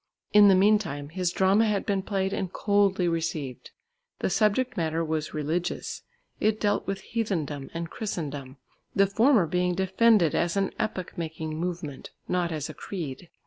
In 0.33 0.47
the 0.47 0.55
meantime 0.55 1.09
his 1.09 1.31
drama 1.31 1.65
had 1.67 1.85
been 1.85 2.01
played 2.01 2.33
and 2.33 2.51
coldly 2.51 3.07
received. 3.07 3.69
The 4.17 4.31
subject 4.31 4.75
matter 4.75 5.05
was 5.05 5.35
religious. 5.35 6.01
It 6.39 6.59
dealt 6.59 6.87
with 6.87 7.01
heathendom 7.01 7.69
and 7.71 7.87
Christendom, 7.91 8.57
the 8.95 9.05
former 9.05 9.45
being 9.45 9.75
defended 9.75 10.33
as 10.33 10.57
an 10.57 10.71
epoch 10.79 11.19
making 11.19 11.55
movement, 11.59 12.09
not 12.27 12.51
as 12.51 12.67
a 12.67 12.73
creed. 12.73 13.29